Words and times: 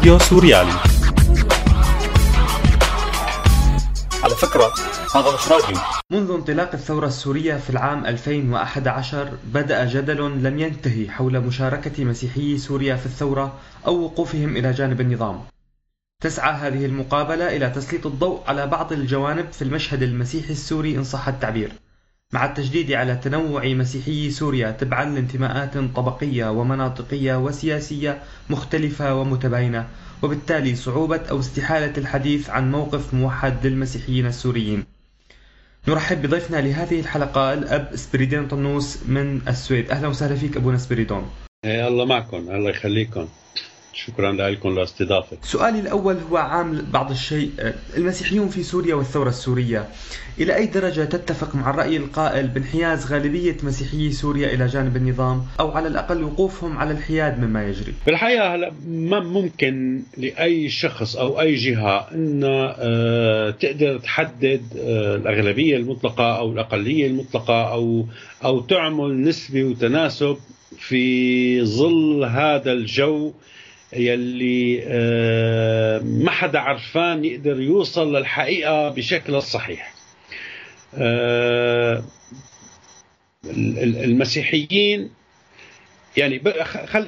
راديو 0.00 0.18
سوريالي. 0.18 0.72
على 4.24 4.34
فكرة 4.34 4.72
هذا 5.14 5.34
مش 5.34 5.48
راديو. 5.48 5.76
منذ 6.10 6.30
انطلاق 6.30 6.70
الثورة 6.74 7.06
السورية 7.06 7.56
في 7.56 7.70
العام 7.70 8.06
2011 8.06 9.32
بدأ 9.44 9.86
جدل 9.86 10.42
لم 10.42 10.58
ينتهي 10.58 11.10
حول 11.10 11.40
مشاركة 11.40 12.04
مسيحيي 12.04 12.58
سوريا 12.58 12.96
في 12.96 13.06
الثورة 13.06 13.52
أو 13.86 14.04
وقوفهم 14.04 14.56
إلى 14.56 14.72
جانب 14.72 15.00
النظام. 15.00 15.40
تسعى 16.22 16.52
هذه 16.54 16.86
المقابلة 16.86 17.56
إلى 17.56 17.70
تسليط 17.70 18.06
الضوء 18.06 18.40
على 18.46 18.66
بعض 18.66 18.92
الجوانب 18.92 19.52
في 19.52 19.62
المشهد 19.62 20.02
المسيحي 20.02 20.52
السوري 20.52 20.96
إن 20.96 21.04
صح 21.04 21.28
التعبير، 21.28 21.72
مع 22.32 22.44
التشديد 22.44 22.92
على 22.92 23.16
تنوع 23.16 23.66
مسيحيي 23.66 24.30
سوريا 24.30 24.70
تبعا 24.70 25.04
لانتماءات 25.04 25.78
طبقية 25.78 26.50
ومناطقية 26.50 27.38
وسياسية 27.38 28.22
مختلفة 28.50 29.14
ومتباينة، 29.14 29.86
وبالتالي 30.22 30.74
صعوبة 30.74 31.20
أو 31.30 31.40
استحالة 31.40 31.92
الحديث 31.98 32.50
عن 32.50 32.72
موقف 32.72 33.14
موحد 33.14 33.66
للمسيحيين 33.66 34.26
السوريين. 34.26 34.84
نرحب 35.88 36.22
بضيفنا 36.22 36.56
لهذه 36.56 37.00
الحلقة 37.00 37.52
الأب 37.52 37.90
سبريدون 37.94 38.48
طنوس 38.48 38.98
من 39.06 39.40
السويد. 39.48 39.90
أهلا 39.90 40.08
وسهلا 40.08 40.34
فيك 40.34 40.56
أبونا 40.56 40.78
سبريدون. 40.78 41.30
إيه 41.64 41.88
الله 41.88 42.04
معكم 42.04 42.36
الله 42.36 42.70
يخليكم. 42.70 43.28
شكرا 43.92 44.32
لكم 44.32 44.74
لاستضافتي 44.78 45.36
سؤالي 45.42 45.80
الأول 45.80 46.16
هو 46.30 46.36
عام 46.36 46.86
بعض 46.92 47.10
الشيء 47.10 47.50
المسيحيون 47.96 48.48
في 48.48 48.62
سوريا 48.62 48.94
والثورة 48.94 49.28
السورية 49.28 49.88
إلى 50.38 50.56
أي 50.56 50.66
درجة 50.66 51.04
تتفق 51.04 51.54
مع 51.54 51.70
الرأي 51.70 51.96
القائل 51.96 52.48
بانحياز 52.48 53.12
غالبية 53.12 53.56
مسيحيي 53.62 54.12
سوريا 54.12 54.54
إلى 54.54 54.66
جانب 54.66 54.96
النظام 54.96 55.46
أو 55.60 55.70
على 55.70 55.88
الأقل 55.88 56.24
وقوفهم 56.24 56.78
على 56.78 56.90
الحياد 56.90 57.38
مما 57.38 57.68
يجري؟ 57.68 57.94
بالحقيقة 58.06 58.54
هلا 58.54 58.72
ما 58.88 59.20
ممكن 59.20 60.02
لأي 60.16 60.68
شخص 60.68 61.16
أو 61.16 61.40
أي 61.40 61.54
جهة 61.54 62.08
أن 62.14 62.40
آه، 62.44 63.50
تقدر 63.50 63.98
تحدد 63.98 64.62
آه، 64.78 65.16
الأغلبية 65.16 65.76
المطلقة 65.76 66.38
أو 66.38 66.52
الأقلية 66.52 67.06
المطلقة 67.06 67.72
أو 67.72 68.06
أو 68.44 68.60
تعمل 68.60 69.22
نسبة 69.22 69.64
وتناسب 69.64 70.36
في 70.78 71.64
ظل 71.64 72.24
هذا 72.24 72.72
الجو 72.72 73.32
يلي 73.92 74.82
آه، 74.86 75.98
ما 75.98 76.30
حدا 76.30 76.58
عرفان 76.58 77.24
يقدر 77.24 77.60
يوصل 77.60 78.16
للحقيقة 78.16 78.88
بشكل 78.88 79.34
الصحيح 79.34 79.94
آه، 80.94 82.02
المسيحيين 83.44 85.10
يعني 86.16 86.40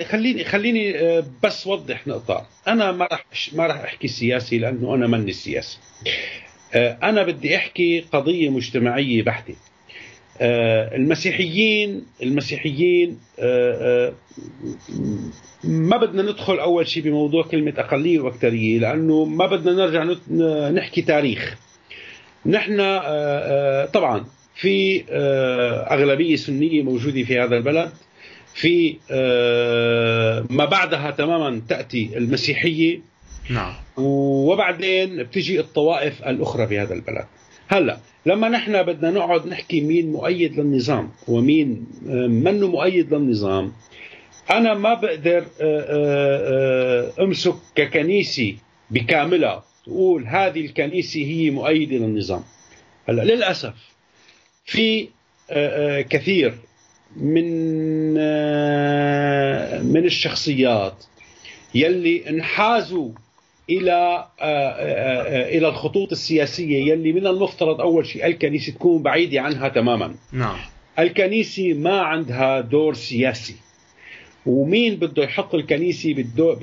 خليني 0.05 0.45
خليني 0.45 0.99
آه، 0.99 1.25
بس 1.43 1.67
وضح 1.67 2.07
نقطة. 2.07 2.47
أنا 2.69 2.93
ما 2.93 3.09
راح 3.13 3.25
ما 3.53 3.67
راح 3.67 3.81
أحكي 3.81 4.09
سياسي 4.09 4.59
لأنه 4.59 4.95
أنا 4.95 5.07
ماني 5.07 5.33
سياسي. 5.33 5.79
أنا 6.75 7.23
بدي 7.23 7.57
أحكي 7.57 8.01
قضية 8.01 8.49
مجتمعية 8.49 9.23
بحتة. 9.23 9.55
المسيحيين 10.41 12.05
المسيحيين 12.23 13.19
ما 15.65 15.97
بدنا 15.97 16.23
ندخل 16.23 16.59
أول 16.59 16.89
شيء 16.89 17.03
بموضوع 17.03 17.43
كلمة 17.43 17.75
أقلية 17.79 18.21
واكثريه 18.21 18.79
لأنه 18.79 19.25
ما 19.25 19.47
بدنا 19.47 19.73
نرجع 19.73 20.05
نحكي 20.71 21.03
تاريخ. 21.03 21.57
نحن 22.47 22.81
آه، 22.81 23.01
آه، 23.03 23.87
طبعا 23.87 24.25
في 24.55 25.05
آه، 25.11 25.95
أغلبية 25.95 26.37
سنية 26.37 26.83
موجودة 26.83 27.23
في 27.23 27.39
هذا 27.39 27.57
البلد. 27.57 27.93
في 28.55 28.97
ما 30.51 30.65
بعدها 30.65 31.11
تماما 31.11 31.63
تأتي 31.69 32.11
المسيحية. 32.17 33.01
نعم. 33.51 33.75
وبعدين 33.97 35.23
بتجي 35.23 35.61
الطوائف 35.61 36.23
الأخرى 36.23 36.67
في 36.67 36.79
هذا 36.79 36.95
البلد. 36.95 37.25
هلأ 37.69 37.99
لما 38.27 38.49
نحن 38.49 38.83
بدنا 38.83 39.11
نقعد 39.11 39.47
نحكي 39.47 39.81
مين 39.81 40.13
مؤيد 40.13 40.61
للنظام 40.61 41.11
ومين 41.29 41.87
منه 42.29 42.69
مؤيد 42.69 43.15
للنظام 43.15 43.73
أنا 44.51 44.75
ما 44.75 44.95
بقدر 44.95 45.39
آه، 45.39 45.45
آه، 45.61 47.13
آه، 47.19 47.25
أمسك 47.25 47.55
ككنيسة 47.75 48.57
بكاملها 48.91 49.65
تقول 49.85 50.27
هذه 50.27 50.61
الكنيسة 50.61 51.21
هي 51.21 51.51
مؤيدة 51.51 51.97
للنظام. 51.97 52.45
هلا 53.09 53.23
للأسف 53.23 53.75
في 54.65 55.09
كثير 56.11 56.55
من 57.17 58.15
من 59.93 60.05
الشخصيات 60.05 61.05
يلي 61.75 62.29
انحازوا 62.29 63.11
إلى 63.71 64.27
إلى 65.57 65.69
الخطوط 65.69 66.13
السياسية 66.13 66.93
يلي 66.93 67.13
من 67.13 67.27
المفترض 67.27 67.81
أول 67.81 68.07
شيء 68.07 68.27
الكنيسة 68.27 68.73
تكون 68.73 69.03
بعيدة 69.03 69.41
عنها 69.41 69.69
تماما. 69.69 70.15
نعم. 70.33 70.57
الكنيسة 70.99 71.73
ما 71.73 72.01
عندها 72.01 72.61
دور 72.61 72.95
سياسي. 72.95 73.55
ومين 74.47 74.97
بده 74.97 75.25
يحط 75.25 75.55
الكنيسة 75.55 76.15
بالدو 76.15 76.57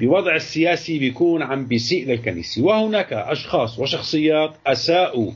بوضع 0.00 0.34
السياسي 0.36 0.98
بيكون 0.98 1.42
عم 1.42 1.66
بيسيء 1.66 2.06
للكنيسة. 2.06 2.62
وهناك 2.62 3.12
أشخاص 3.12 3.78
وشخصيات 3.78 4.54
أساءوا 4.66 5.32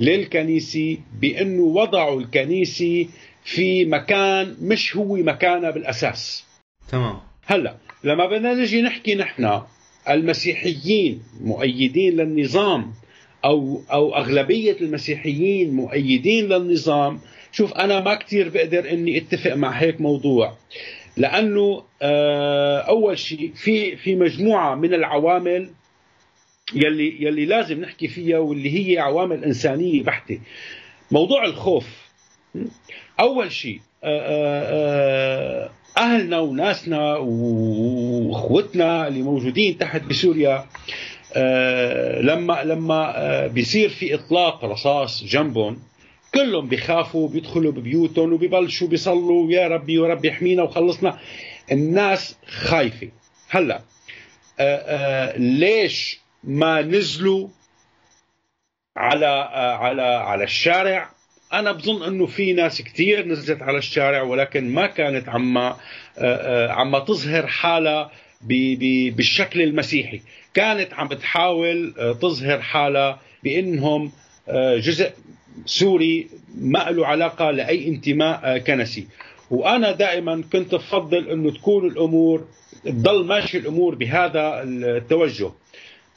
للكنيسة 0.00 0.98
بأنه 1.20 1.62
وضعوا 1.62 2.20
الكنيسة 2.20 3.06
في 3.44 3.84
مكان 3.84 4.56
مش 4.62 4.96
هو 4.96 5.16
مكانها 5.16 5.70
بالأساس. 5.70 6.44
تمام. 6.90 7.16
هلأ 7.46 7.76
لما 8.04 8.26
بدنا 8.26 8.54
نجي 8.54 8.82
نحكي 8.82 9.14
نحن 9.14 9.60
المسيحيين 10.08 11.22
مؤيدين 11.40 12.16
للنظام 12.16 12.92
أو 13.44 13.82
أو 13.92 14.16
أغلبية 14.16 14.76
المسيحيين 14.80 15.74
مؤيدين 15.74 16.48
للنظام 16.48 17.20
شوف 17.52 17.72
أنا 17.72 18.00
ما 18.00 18.14
كثير 18.14 18.48
بقدر 18.48 18.90
إني 18.90 19.18
أتفق 19.18 19.54
مع 19.54 19.70
هيك 19.70 20.00
موضوع. 20.00 20.56
لأنه 21.16 21.84
آه، 22.02 22.78
أول 22.78 23.18
شيء 23.18 23.52
في 23.54 23.96
في 23.96 24.14
مجموعة 24.14 24.74
من 24.74 24.94
العوامل 24.94 25.70
يلي 26.74 27.22
يلي 27.22 27.44
لازم 27.46 27.80
نحكي 27.80 28.08
فيها 28.08 28.38
واللي 28.38 28.90
هي 28.90 28.98
عوامل 28.98 29.44
إنسانية 29.44 30.02
بحتة. 30.02 30.40
موضوع 31.10 31.44
الخوف. 31.44 31.86
أول 33.20 33.52
شيء 33.52 33.80
آه، 34.04 34.20
آه، 35.64 35.70
أهلنا 35.98 36.38
وناسنا 36.38 37.16
وأخوتنا 37.16 39.08
اللي 39.08 39.22
موجودين 39.22 39.78
تحت 39.78 40.02
بسوريا 40.02 40.66
لما 42.20 42.62
لما 42.64 43.46
بيصير 43.46 43.88
في 43.88 44.14
إطلاق 44.14 44.64
رصاص 44.64 45.24
جنبهم 45.24 45.78
كلهم 46.34 46.68
بيخافوا 46.68 47.28
بيدخلوا 47.28 47.72
ببيوتهم 47.72 48.32
وبيبلشوا 48.32 48.88
بيصلوا 48.88 49.52
يا 49.52 49.68
ربي 49.68 49.94
يا 49.94 50.06
رب 50.06 50.24
يحمينا 50.24 50.62
وخلصنا. 50.62 51.18
الناس 51.72 52.36
خايفة. 52.46 53.08
هلا 53.48 53.80
آه، 54.60 54.76
آه، 54.76 55.38
ليش 55.38 56.20
ما 56.44 56.82
نزلوا 56.82 57.48
على 58.96 59.26
آه، 59.26 59.74
على 59.76 60.02
على 60.02 60.44
الشارع 60.44 61.10
أنا 61.52 61.72
بظن 61.72 62.02
أنه 62.02 62.26
في 62.26 62.52
ناس 62.52 62.82
كثير 62.82 63.26
نزلت 63.26 63.62
على 63.62 63.78
الشارع 63.78 64.22
ولكن 64.22 64.70
ما 64.74 64.86
كانت 64.86 65.28
عما 65.28 65.76
عما 66.70 66.98
تظهر 66.98 67.46
حالها 67.46 68.10
بالشكل 69.10 69.62
المسيحي. 69.62 70.20
كانت 70.54 70.94
عم 70.94 71.08
بتحاول 71.08 71.94
تظهر 72.22 72.60
حالها 72.60 73.20
بأنهم 73.44 74.12
جزء 74.76 75.10
سوري 75.66 76.28
ما 76.54 76.78
له 76.90 77.06
علاقة 77.06 77.50
لأي 77.50 77.88
انتماء 77.88 78.40
آه، 78.44 78.58
كنسي. 78.58 79.06
وأنا 79.50 79.92
دائما 79.92 80.42
كنت 80.52 80.74
أفضل 80.74 81.28
أنه 81.28 81.50
تكون 81.50 81.86
الأمور 81.86 82.48
تضل 82.84 83.24
ماشي 83.24 83.58
الأمور 83.58 83.94
بهذا 83.94 84.62
التوجه. 84.62 85.50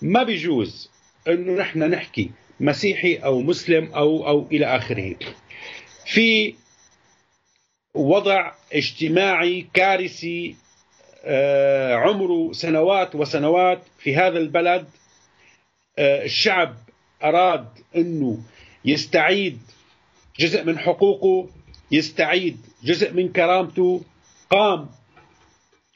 ما 0.01 0.23
بيجوز 0.23 0.89
أنه 1.27 1.53
نحن 1.53 1.79
نحكي 1.79 2.31
مسيحي 2.61 3.15
أو 3.15 3.41
مسلم 3.41 3.93
أو 3.93 4.27
أو 4.27 4.47
إلى 4.51 4.65
آخره. 4.65 5.15
في 6.05 6.55
وضع 7.93 8.51
اجتماعي 8.73 9.67
كارثي 9.73 10.55
آه، 11.23 11.95
عمره 11.95 12.51
سنوات 12.51 13.15
وسنوات 13.15 13.81
في 13.99 14.15
هذا 14.15 14.37
البلد. 14.37 14.87
آه، 15.99 16.25
الشعب 16.25 16.75
أراد 17.23 17.67
أنه 17.95 18.39
يستعيد 18.85 19.59
جزء 20.39 20.63
من 20.63 20.79
حقوقه 20.79 21.49
يستعيد 21.91 22.57
جزء 22.83 23.13
من 23.13 23.31
كرامته 23.31 24.01
قام 24.49 24.89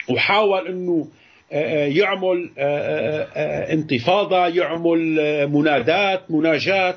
وحاول 0.08 0.66
أنه 0.66 1.08
يعمل 1.50 2.50
آه، 2.58 3.72
انتفاضة 3.72 4.46
يعمل 4.46 5.18
منادات 5.48 6.30
مناجات 6.30 6.96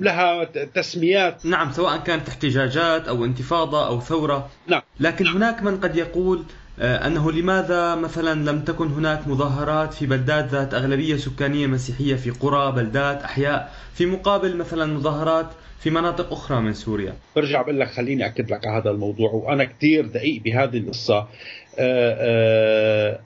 لها 0.00 0.44
تسميات. 0.74 1.46
نعم 1.46 1.72
سواء 1.72 1.96
كانت 1.98 2.28
احتجاجات 2.28 3.08
أو 3.08 3.24
انتفاضة 3.24 3.86
أو 3.86 4.00
ثورة. 4.00 4.50
نعم. 4.66 4.82
لكن 5.00 5.26
هناك 5.26 5.62
من 5.62 5.80
قد 5.80 5.96
يقول 5.96 6.44
آه، 6.80 7.06
أنه 7.06 7.32
لماذا 7.32 7.94
مثلا 7.94 8.50
لم 8.50 8.60
تكن 8.60 8.86
هناك 8.86 9.28
مظاهرات 9.28 9.94
في 9.94 10.06
بلدات 10.06 10.48
ذات 10.48 10.74
أغلبية 10.74 11.16
سكانية 11.16 11.66
مسيحية 11.66 12.14
في 12.14 12.30
قرى 12.30 12.72
بلدات 12.72 13.22
أحياء 13.22 13.72
في 13.94 14.06
مقابل 14.06 14.56
مثلا 14.56 14.94
مظاهرات 14.94 15.46
في 15.80 15.90
مناطق 15.90 16.32
أخرى 16.32 16.60
من 16.60 16.72
سوريا؟ 16.72 17.14
برجع 17.36 17.62
بقول 17.62 17.80
لك 17.80 17.88
خليني 17.88 18.26
أكد 18.26 18.50
لك 18.50 18.66
على 18.66 18.82
هذا 18.82 18.90
الموضوع 18.90 19.30
وأنا 19.30 19.64
كثير 19.64 20.06
دقيق 20.06 20.42
بهذه 20.42 20.78
القصة. 20.78 21.16
آه، 21.16 21.20
آه، 21.20 21.28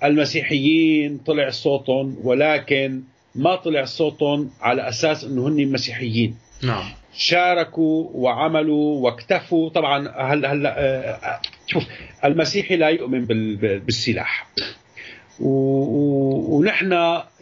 المسيحيين 0.05 1.19
طلع 1.19 1.51
صوتهم 1.51 2.17
ولكن 2.23 3.03
ما 3.35 3.57
طلع 3.57 3.85
صوتهم 3.85 4.51
على 4.61 4.89
أساس 4.89 5.25
أنه 5.25 5.49
هن 5.49 5.73
مسيحيين. 5.73 6.37
نعم. 6.63 6.85
شاركوا 7.17 8.09
وعملوا 8.15 9.01
واكتفوا. 9.01 9.69
طبعا 9.69 10.09
هلا 10.09 10.53
هلا 10.53 11.41
شوف 11.67 11.85
المسيحي 12.25 12.77
لا 12.77 12.89
يؤمن 12.89 13.25
بالسلاح. 13.57 14.47
ونحن 15.41 16.93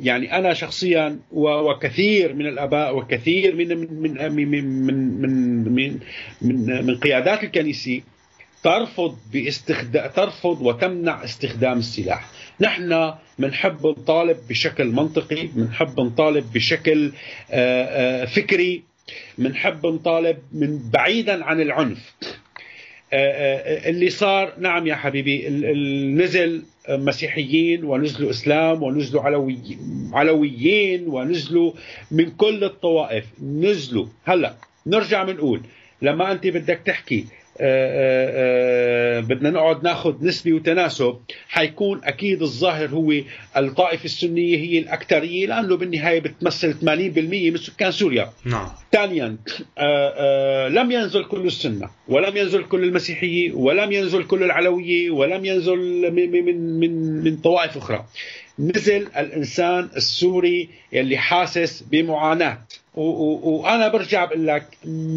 يعني 0.01 0.39
أنا 0.39 0.55
شخصيا 0.55 1.19
وكثير 1.33 2.35
من 2.35 2.47
الآباء 2.47 2.97
وكثير 2.97 3.55
من 3.55 3.69
من 3.69 4.03
من 4.03 4.33
من 4.33 4.49
من 4.49 5.65
من, 5.65 5.99
من, 6.43 6.87
من 6.87 6.97
قيادات 6.97 7.45
الكنيسة 7.45 8.01
ترفض 8.65 9.19
باستخدام 9.33 10.07
ترفض 10.07 10.59
وتمنع 10.61 11.25
استخدام 11.25 11.79
السلاح. 11.79 12.31
نحن 12.61 13.15
بنحب 13.39 13.87
نطالب 13.87 14.37
بشكل 14.49 14.87
منطقي 14.87 15.47
بنحب 15.47 16.01
نطالب 16.01 16.53
بشكل 16.53 17.13
فكري 18.27 18.83
بنحب 19.39 19.87
نطالب 19.87 20.39
من 20.53 20.91
بعيدا 20.91 21.45
عن 21.45 21.61
العنف. 21.61 22.15
آه، 23.13 23.17
آه، 23.17 23.91
اللي 23.91 24.11
صار 24.11 24.53
نعم 24.59 24.87
يا 24.87 24.95
حبيبي 24.95 25.49
نزل 26.15 26.63
مسيحيين 26.89 27.85
ونزلوا 27.85 28.31
إسلام 28.31 28.83
ونزلوا 28.83 29.23
علوي 29.23 29.59
علويين 30.13 31.09
ونزلوا 31.09 31.73
من 32.11 32.31
كل 32.31 32.65
الطوائف. 32.65 33.25
نزلوا. 33.43 34.07
هلأ 34.25 34.55
نرجع 34.87 35.25
بنقول 35.25 35.61
لما 36.03 36.33
أنت 36.33 36.47
بدك 36.47 36.81
تحكي 36.87 37.19
آه، 37.19 37.25
آه، 37.25 37.29
آه، 37.29 37.44
بدنا 39.21 39.51
نقعد 39.51 39.85
ناخذ 39.85 40.15
نسبة 40.25 40.53
وتناسب. 40.53 41.17
حيكون 41.49 42.01
أكيد 42.05 42.43
الظاهر 42.43 42.89
هو 42.89 43.13
الطائفة 43.57 44.05
السنية 44.05 44.57
هي 44.57 44.79
الأكثرية 44.79 45.47
لأنه 45.47 45.77
بالنهاية 45.77 46.21
بتمثل 46.21 46.75
80% 46.81 46.87
من 47.51 47.57
سكان 47.57 47.91
سوريا. 47.91 48.33
نعم. 48.45 48.69
ثانيا 48.93 49.37
لم 50.69 50.93
ينزل 50.93 51.25
كل 51.25 51.47
السنة 51.47 51.91
ولم 52.09 52.37
ينزل 52.37 52.65
كل 52.65 52.85
المسيحية 52.85 53.53
ولم 53.53 53.93
ينزل 53.93 54.25
كل 54.25 54.43
العلوية 54.43 55.11
ولم 55.11 55.45
ينزل 55.45 55.77
من 56.13 56.31
من 56.31 56.79
من, 56.81 57.25
من 57.25 57.37
طوائف 57.37 57.77
أخرى. 57.77 58.05
نزل 58.59 59.07
الإنسان 59.17 59.89
السوري 59.97 60.69
يلي 60.93 61.17
حاسس 61.17 61.83
بمعاناة. 61.83 62.59
وأنا 62.97 63.89
برجع 63.89 64.25
بقول 64.25 64.47
لك 64.47 64.67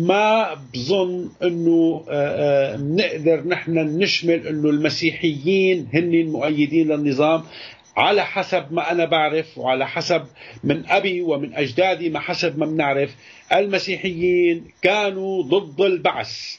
ما 0.07 0.53
بظن 0.73 1.29
إنه 1.43 2.05
آه، 2.09 2.73
آه، 2.73 2.77
نقدر 2.77 3.47
نحن 3.47 3.77
نشمل 3.77 4.47
إنه 4.47 4.69
المسيحيين 4.69 5.87
هن 5.93 6.13
المؤيدين 6.13 6.87
للنظام 6.87 7.43
على 7.97 8.25
حسب 8.25 8.73
ما 8.73 8.91
أنا 8.91 9.05
بعرف 9.05 9.57
وعلى 9.57 9.87
حسب 9.87 10.25
من 10.63 10.83
أبي 10.87 11.21
ومن 11.21 11.53
أجدادي 11.53 12.09
ما 12.09 12.19
حسب 12.19 12.59
ما 12.59 12.65
بنعرف. 12.65 13.15
المسيحيين 13.53 14.63
كانوا 14.81 15.43
ضد 15.43 15.81
البعث 15.81 16.55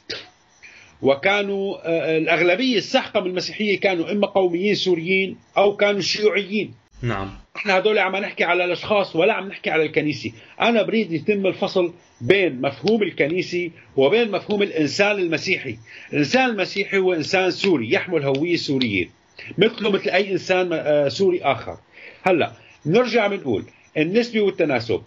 وكانوا 1.03 1.77
آه، 1.85 2.19
الأغلبية 2.19 2.79
السحقه 2.79 3.21
من 3.21 3.27
المسيحية 3.27 3.81
كانوا 3.81 4.13
إما 4.13 4.27
قوميين 4.27 4.75
سوريين 4.75 5.37
أو 5.57 5.77
كانوا 5.77 6.01
شيوعيين. 6.01 6.75
نعم. 7.03 7.31
إحنا 7.57 7.79
هدول 7.79 7.99
عم 7.99 8.17
نحكي 8.17 8.45
على 8.45 8.65
الأشخاص 8.65 9.17
ولا 9.17 9.33
عم 9.33 9.49
نحكي 9.49 9.71
على 9.71 9.83
الكنيسة. 9.83 10.33
أنا 10.61 10.83
بريد 10.83 11.13
يتم 11.13 11.47
الفصل 11.47 11.93
بين 12.21 12.61
مفهوم 12.61 13.03
الكنيسة 13.03 13.71
وبين 13.97 14.31
مفهوم 14.31 14.63
الإنسان 14.63 15.19
المسيحي. 15.19 15.79
الإنسان 16.13 16.51
المسيحي 16.51 16.99
هو 16.99 17.13
إنسان 17.15 17.51
سوري 17.51 17.93
يحمل 17.93 18.23
هوية 18.23 18.57
سورية 18.57 19.11
مثله 19.59 19.91
مثل 19.91 20.11
أي 20.11 20.33
إنسان 20.33 20.69
آه، 20.73 21.09
سوري 21.09 21.43
آخر. 21.43 21.77
هلأ 22.23 22.53
نرجع 22.87 23.27
بنقول 23.27 23.65
النسبة 23.97 24.41
والتناسب. 24.41 25.03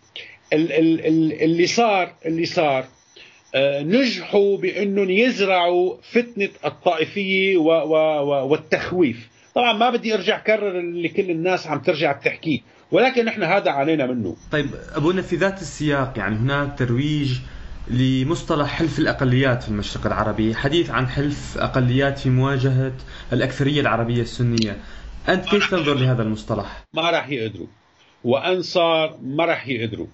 اللي 0.53 1.67
صار 1.67 2.13
اللي 2.25 2.45
صار 2.45 2.85
آه، 3.55 3.81
نجحوا 3.81 4.57
بأنهم 4.57 5.09
يزرعوا 5.09 5.95
فتنة 6.11 6.49
الطائفية 6.65 7.57
والتخويف. 7.57 9.30
طبعا 9.55 9.73
ما 9.73 9.89
بدي 9.89 10.13
أرجع 10.13 10.39
كرر 10.39 10.79
اللي 10.79 11.09
كل 11.09 11.31
الناس 11.31 11.67
عم 11.67 11.79
ترجع 11.79 12.11
بتحكيه 12.11 12.59
ولكن 12.91 13.25
نحن 13.25 13.43
هذا 13.43 13.71
علينا 13.71 14.05
منه 14.05 14.35
طيب 14.51 14.69
ابونا 14.95 15.21
في 15.21 15.35
ذات 15.35 15.61
السياق 15.61 16.13
يعني 16.17 16.35
هناك 16.35 16.79
ترويج 16.79 17.39
لمصطلح 17.87 18.69
حلف 18.69 18.99
الأقليات 18.99 19.63
في 19.63 19.69
المشرق 19.69 20.05
العربي، 20.05 20.55
حديث 20.55 20.89
عن 20.89 21.07
حلف 21.07 21.57
أقليات 21.57 22.19
في 22.19 22.29
مواجهة 22.29 22.93
الأكثرية 23.33 23.81
العربية 23.81 24.21
السنية. 24.21 24.77
أنت 25.29 25.45
كيف 25.45 25.71
تنظر 25.71 25.93
لهذا 25.93 26.23
المصطلح؟ 26.23 26.83
ما 26.93 27.09
راح 27.09 27.29
يقدروا 27.29 27.67
وان 28.23 28.61
صار 28.61 29.17
ما 29.21 29.45
راح 29.45 29.67
يقدروا. 29.67 30.07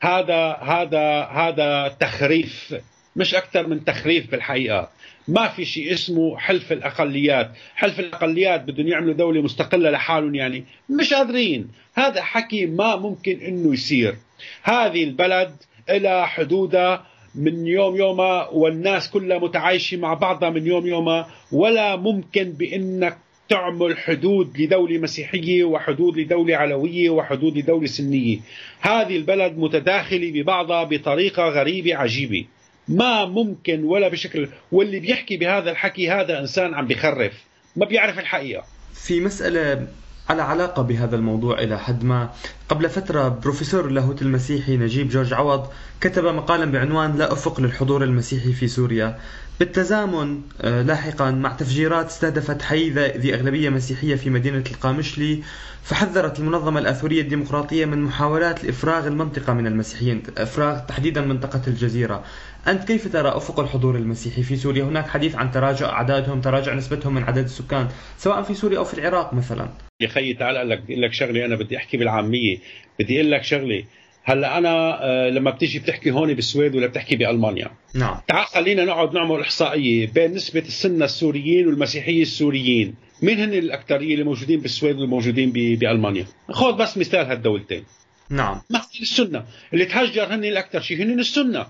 هذا 0.00 0.56
هذا 0.62 1.24
هذا 1.24 1.96
تخريف 2.00 2.74
مش 3.16 3.34
أكثر 3.34 3.66
من 3.66 3.84
تخريف 3.84 4.30
بالحقيقة. 4.30 4.90
ما 5.28 5.48
في 5.48 5.64
شيء 5.64 5.92
اسمه 5.92 6.38
حلف 6.38 6.72
الأقليات. 6.72 7.50
حلف 7.74 8.00
الأقليات 8.00 8.64
بدهم 8.64 8.88
يعملوا 8.88 9.14
دولة 9.14 9.42
مستقلة 9.42 9.90
لحالهم 9.90 10.34
يعني. 10.34 10.64
مش 10.90 11.14
قادرين. 11.14 11.68
هذا 11.94 12.22
حكي 12.22 12.66
ما 12.66 12.96
ممكن 12.96 13.40
إنه 13.40 13.72
يصير. 13.72 14.16
هذه 14.62 15.04
البلد 15.04 15.56
لها 15.88 16.26
حدودها 16.26 17.06
من 17.34 17.66
يوم 17.66 17.96
يومها 17.96 18.48
والناس 18.48 19.10
كلها 19.10 19.38
متعايشة 19.38 19.96
مع 19.96 20.14
بعضها 20.14 20.50
من 20.50 20.66
يوم 20.66 20.86
يومها 20.86 21.28
ولا 21.52 21.96
ممكن 21.96 22.52
بأنك 22.52 23.18
تعمل 23.48 23.98
حدود 23.98 24.60
لدولة 24.60 24.98
مسيحية 24.98 25.64
وحدود 25.64 26.18
لدولة 26.18 26.56
علوية 26.56 27.10
وحدود 27.10 27.58
لدولة 27.58 27.86
سنية. 27.86 28.38
هذه 28.80 29.16
البلد 29.16 29.58
متداخلة 29.58 30.30
ببعضها 30.30 30.84
بطريقة 30.84 31.48
غريبة 31.48 31.96
عجيبة. 31.96 32.44
ما 32.88 33.24
ممكن 33.24 33.84
ولا 33.84 34.08
بشكل 34.08 34.48
واللي 34.72 35.00
بيحكي 35.00 35.36
بهذا 35.36 35.70
الحكي 35.70 36.10
هذا 36.10 36.38
إنسان 36.38 36.74
عم 36.74 36.86
بخرف 36.86 37.32
ما 37.76 37.86
بيعرف 37.86 38.18
الحقيقة. 38.18 38.64
في 38.94 39.20
مسألة 39.20 39.86
على 40.28 40.42
علاقة 40.42 40.82
بهذا 40.82 41.16
الموضوع 41.16 41.58
إلى 41.58 41.78
حد 41.78 42.04
ما. 42.04 42.30
قبل 42.68 42.88
فترة 42.88 43.28
بروفيسور 43.28 43.86
اللاهوت 43.86 44.22
المسيحي 44.22 44.76
نجيب 44.76 45.08
جورج 45.08 45.32
عوض 45.32 45.66
كتب 46.00 46.24
مقالا 46.24 46.64
بعنوان 46.64 47.16
لا 47.18 47.32
أفق 47.32 47.60
للحضور 47.60 48.04
المسيحي 48.04 48.52
في 48.52 48.68
سوريا 48.68 49.18
بالتزامن 49.60 50.40
آه، 50.60 50.82
لاحقا 50.82 51.30
مع 51.30 51.52
تفجيرات 51.52 52.06
استهدفت 52.06 52.62
حي 52.62 52.90
ذي 52.90 53.34
أغلبية 53.34 53.68
مسيحية 53.68 54.14
في 54.14 54.30
مدينة 54.30 54.64
القامشلي 54.70 55.42
فحذرت 55.82 56.38
المنظمة 56.38 56.80
الآثورية 56.80 57.22
الديمقراطية 57.22 57.84
من 57.84 58.02
محاولات 58.02 58.64
لإفراغ 58.64 59.06
المنطقة 59.06 59.52
من 59.52 59.66
المسيحيين 59.66 60.22
إفراغ 60.38 60.78
تحديدا 60.78 61.20
منطقة 61.20 61.62
الجزيرة. 61.66 62.24
أنت 62.68 62.84
كيف 62.84 63.12
ترى 63.12 63.28
أفق 63.28 63.60
الحضور 63.60 63.96
المسيحي 63.96 64.42
في 64.42 64.56
سوريا؟ 64.56 64.84
هناك 64.84 65.08
حديث 65.08 65.34
عن 65.34 65.50
تراجع 65.50 65.88
أعدادهم 65.88 66.40
تراجع 66.40 66.74
نسبتهم 66.74 67.14
من 67.14 67.22
عدد 67.22 67.44
السكان 67.44 67.88
سواء 68.18 68.42
في 68.42 68.54
سوريا 68.54 68.78
أو 68.78 68.84
في 68.84 68.94
العراق 68.94 69.34
مثلا. 69.34 69.68
يا 70.00 70.08
خيي 70.08 70.34
تعال 70.34 70.68
لك 70.68 70.82
لك 70.88 71.12
شغلة 71.12 71.44
أنا 71.44 71.56
بدي 71.56 71.76
أحكي 71.76 71.96
بالعامية. 71.96 72.58
بدي 73.00 73.20
أقول 73.20 73.30
لك 73.30 73.44
شغلة. 73.44 73.84
هلا 74.28 74.58
أنا 74.58 75.04
آه، 75.04 75.30
لما 75.30 75.50
بتيجي 75.50 75.78
بتحكي 75.78 76.10
هون 76.10 76.34
بالسويد 76.34 76.76
ولا 76.76 76.86
بتحكي 76.86 77.16
بألمانيا. 77.16 77.70
نعم. 77.94 78.20
تعال 78.28 78.46
خلينا 78.46 78.84
نقعد 78.84 79.14
نعمل 79.14 79.40
إحصائية 79.40 80.06
بين 80.06 80.34
نسبة 80.34 80.60
السنة 80.60 81.04
السوريين 81.04 81.66
والمسيحية 81.66 82.22
السوريين. 82.22 82.94
مين 83.22 83.40
هن 83.40 83.52
الأكثرية 83.52 84.12
اللي 84.12 84.24
موجودين 84.24 84.60
بالسويد 84.60 84.96
والموجودين 84.96 85.52
بألمانيا؟ 85.52 86.26
خذ 86.50 86.76
بس 86.76 86.98
مثال 86.98 87.26
هالدولتين. 87.26 87.84
نعم. 88.30 88.60
مثل 88.70 88.98
السنة؟ 89.00 89.44
اللي 89.72 89.84
تهجر 89.84 90.34
هن 90.34 90.44
الأكثر 90.44 90.80
شيء 90.80 91.02
هن 91.02 91.20
السنة. 91.20 91.66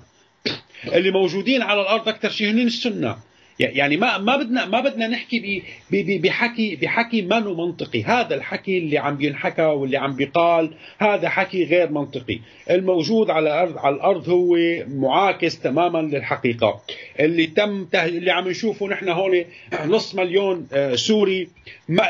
اللي 0.87 1.11
موجودين 1.11 1.63
على 1.63 1.81
الأرض 1.81 2.09
أكثر 2.09 2.31
شيء 2.31 2.51
هن 2.51 2.59
السنة. 2.59 3.17
يعني 3.59 3.97
ما 3.97 4.19
ما 4.19 4.37
بدنا 4.37 4.67
ما 4.67 4.81
بدنا 4.81 5.07
نحكي 5.07 5.63
بحكي 5.91 6.77
بحكي 6.77 7.23
ما 7.23 7.41
منطقي. 7.41 8.03
هذا 8.03 8.35
الحكي 8.35 8.79
اللي 8.79 8.99
عم 8.99 9.17
بينحكى 9.17 9.63
واللي 9.63 9.97
عم 9.97 10.17
بيقال 10.17 10.75
هذا 10.99 11.29
حكي 11.29 11.65
غير 11.65 11.91
منطقي. 11.91 12.41
الموجود 12.71 13.31
على 13.31 13.49
الأرض 13.49 13.79
على 13.79 13.95
الأرض 13.95 14.29
هو 14.29 14.57
معاكس 14.89 15.61
تماما 15.61 15.99
للحقيقة. 15.99 16.81
اللي 17.21 17.47
تم 17.47 17.87
اللي 17.95 18.31
عم 18.31 18.49
نشوفه 18.49 18.87
نحن 18.89 19.09
هون 19.09 19.45
نص 19.95 20.15
مليون 20.15 20.69
آه، 20.73 20.95
سوري 20.95 21.49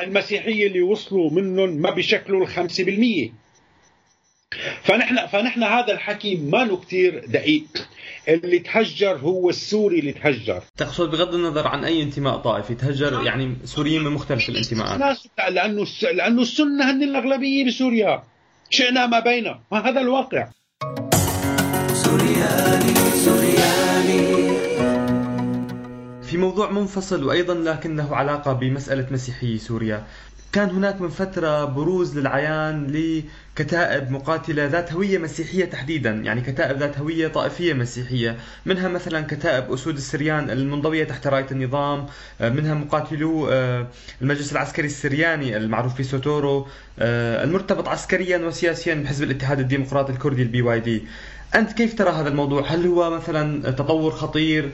المسيحية 0.02 0.66
اللي 0.66 0.82
وصلوا 0.82 1.30
منهم 1.30 1.70
ما 1.70 1.90
بيشكلوا 1.90 2.46
ال 2.46 3.30
5% 3.30 3.30
فنحن 4.82 5.26
فنحن 5.26 5.62
هذا 5.62 5.92
الحكي 5.92 6.36
ما 6.36 6.76
كثير 6.76 7.24
دقيق. 7.26 7.88
اللي 8.28 8.58
تهجر 8.58 9.16
هو 9.16 9.50
السوري 9.50 9.98
اللي 9.98 10.12
تهجر. 10.12 10.62
تقصد 10.76 11.10
بغض 11.10 11.34
النظر 11.34 11.68
عن 11.68 11.84
أي 11.84 12.02
انتماء 12.02 12.36
طائفي 12.36 12.74
تهجر 12.74 13.22
يعني 13.26 13.56
سوريين 13.64 14.02
من 14.04 14.10
مختلف 14.10 14.48
الانتماءات. 14.48 15.00
ناس 15.00 15.28
لأنه 15.50 15.82
الس- 15.82 16.04
لأنه 16.04 16.42
السنة 16.42 16.90
هن 16.90 17.02
الأغلبية 17.02 17.66
بسوريا. 17.66 18.22
شئنا 18.70 19.06
ما 19.06 19.20
بينا. 19.20 19.60
ما 19.72 19.88
هذا 19.88 20.00
الواقع. 20.00 20.48
في 26.22 26.36
موضوع 26.36 26.70
منفصل 26.70 27.24
وأيضا 27.24 27.54
لكنه 27.54 28.14
علاقة 28.14 28.52
بمسألة 28.52 29.06
مسيحي 29.10 29.58
سوريا. 29.58 30.04
كان 30.52 30.70
هناك 30.70 31.00
من 31.00 31.08
فترة 31.08 31.64
بروز 31.64 32.18
للعيان 32.18 32.86
لكتائب 32.86 34.10
مقاتلة 34.10 34.66
ذات 34.66 34.92
هوية 34.92 35.18
مسيحية 35.18 35.64
تحديدا 35.64 36.10
يعني 36.10 36.40
كتائب 36.40 36.78
ذات 36.78 36.98
هوية 36.98 37.28
طائفية 37.28 37.74
مسيحية 37.74 38.36
منها 38.66 38.88
مثلا 38.88 39.20
كتائب 39.26 39.72
أسود 39.72 39.96
السريان 39.96 40.50
المنضوية 40.50 41.04
تحت 41.04 41.26
راية 41.26 41.46
النظام 41.50 42.06
منها 42.40 42.74
مقاتلو 42.74 43.48
آه، 43.48 43.86
المجلس 44.22 44.52
العسكري 44.52 44.86
السرياني 44.86 45.56
المعروف 45.56 45.98
بسوتورو 46.00 46.68
آه، 46.98 47.44
المرتبط 47.44 47.88
عسكريا 47.88 48.38
وسياسيا 48.38 48.94
بحزب 48.94 49.24
الاتحاد 49.24 49.60
الديمقراطي 49.60 50.12
الكردي 50.12 50.42
ال 50.42 50.62
PYD 50.62 51.02
أنت 51.54 51.72
كيف 51.72 51.98
ترى 51.98 52.10
هذا 52.10 52.28
الموضوع؟ 52.28 52.62
هل 52.66 52.86
هو 52.86 53.10
مثلا 53.10 53.70
تطور 53.70 54.10
خطير؟ 54.10 54.70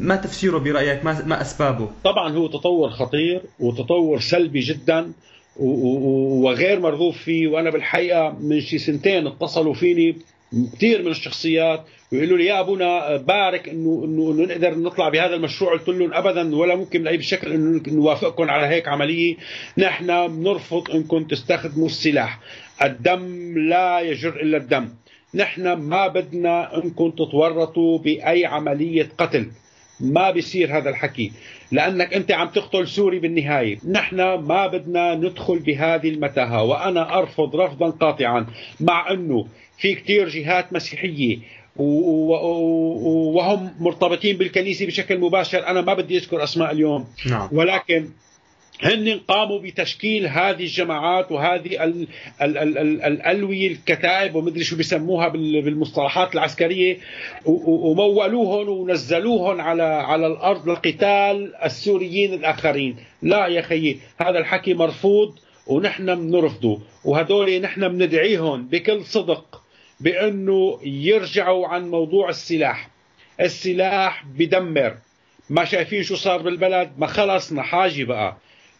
ما 0.00 0.16
تفسيره 0.16 0.58
برأيك؟ 0.58 1.04
ما 1.04 1.40
أسبابه؟ 1.40 1.88
طبعا 2.04 2.32
هو 2.32 2.46
تطور 2.46 2.90
خطير 2.90 3.42
وتطور 3.60 4.20
سلبي 4.20 4.60
جدا 4.60 5.12
وغير 5.56 6.80
مرغوب 6.80 7.14
فيه 7.14 7.48
وأنا 7.48 7.70
بالحقيقة 7.70 8.36
من 8.40 8.60
شي 8.60 8.78
سنتين 8.78 9.26
اتصلوا 9.26 9.74
فيني 9.74 10.16
كثير 10.72 11.02
من 11.02 11.10
الشخصيات 11.10 11.84
ويقولوا 12.12 12.38
لي 12.38 12.44
يا 12.44 12.60
أبونا 12.60 13.16
بارك 13.16 13.68
إنه 13.68 14.02
إنه 14.04 14.44
نقدر 14.44 14.78
نطلع 14.78 15.08
بهذا 15.08 15.34
المشروع 15.34 15.72
قلت 15.72 15.88
لهم 15.88 16.14
ابدا 16.14 16.56
ولا 16.56 16.74
ممكن 16.74 17.02
باي 17.02 17.22
شكل 17.22 17.52
إنه 17.52 17.82
نوافقكم 17.88 18.50
على 18.50 18.66
هيك 18.66 18.88
عملية 18.88 19.36
نحن 19.78 20.28
بنرفض 20.28 20.90
إنكم 20.90 21.24
تستخدموا 21.24 21.86
السلاح 21.86 22.40
الدم 22.82 23.54
لا 23.58 24.00
يجر 24.00 24.40
إلا 24.40 24.56
الدم 24.56 24.88
نحن 25.34 25.72
ما 25.72 26.08
بدنا 26.08 26.76
انكم 26.76 27.10
تتورطوا 27.10 27.98
بأي 27.98 28.46
عملية 28.46 29.08
قتل. 29.18 29.50
ما 30.00 30.30
بيصير 30.30 30.78
هذا 30.78 30.90
الحكي. 30.90 31.32
لأنك 31.72 32.14
أنت 32.14 32.32
عم 32.32 32.48
تقتل 32.48 32.88
سوري 32.88 33.18
بالنهاية. 33.18 33.78
نحن 33.88 34.16
ما 34.34 34.66
بدنا 34.66 35.14
ندخل 35.14 35.58
بهذه 35.58 36.08
المتاهة. 36.08 36.62
وأنا 36.62 37.18
أرفض 37.18 37.56
رفضا 37.56 37.90
قاطعا. 37.90 38.46
مع 38.80 39.10
إنه 39.10 39.46
في 39.78 39.94
كتير 39.94 40.28
جهات 40.28 40.72
مسيحية 40.72 41.38
وهم 43.36 43.70
مرتبطين 43.80 44.36
بالكنيسة 44.36 44.86
بشكل 44.86 45.18
مباشر. 45.18 45.66
أنا 45.66 45.80
ما 45.80 45.94
بدي 45.94 46.16
أذكر 46.18 46.44
أسماء 46.44 46.70
اليوم. 46.70 47.06
نعم. 47.26 47.48
ولكن 47.52 48.08
هن 48.82 49.20
قاموا 49.28 49.58
بتشكيل 49.58 50.26
هذه 50.26 50.62
الجماعات 50.62 51.32
وهذه 51.32 51.84
ال 51.84 52.06
ال 52.42 52.58
ال 52.58 52.78
ال 52.78 53.02
الألوية 53.02 53.68
الكتائب 53.68 54.34
ومدري 54.34 54.64
شو 54.64 54.76
بيسموها 54.76 55.28
بال- 55.28 55.62
بالمصطلحات 55.62 56.34
العسكرية 56.34 56.98
ومولوهم 57.46 58.68
ونزلوهم 58.68 59.60
على 59.60 59.82
على 59.82 60.26
الأرض 60.26 60.68
لقتال 60.68 61.54
السوريين 61.64 62.34
الآخرين. 62.34 62.96
لا 63.22 63.46
يا 63.46 63.62
خيي 63.62 64.00
هذا 64.20 64.38
الحكي 64.38 64.74
مرفوض 64.74 65.38
ونحن 65.66 66.14
بنرفضه 66.14 66.80
وهدول 67.04 67.60
نحن 67.60 67.88
بندعيهم 67.88 68.68
بكل 68.68 69.04
صدق 69.04 69.62
بأنه 70.00 70.78
يرجعوا 70.84 71.66
عن 71.66 71.90
موضوع 71.90 72.28
السلاح. 72.28 72.90
السلاح 73.40 74.24
بدمر. 74.38 74.94
ما 75.50 75.64
شايفين 75.64 76.02
شو 76.02 76.14
صار 76.16 76.42
بالبلد؟ 76.42 76.90
ما 76.98 77.06
خلصنا 77.06 77.62
حاجة 77.62 78.04
بقى. 78.04 78.36